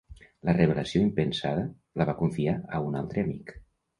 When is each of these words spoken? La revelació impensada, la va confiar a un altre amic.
La 0.47 0.53
revelació 0.55 1.01
impensada, 1.07 1.67
la 2.01 2.09
va 2.11 2.17
confiar 2.23 2.57
a 2.79 2.83
un 2.89 3.01
altre 3.03 3.27
amic. 3.29 3.57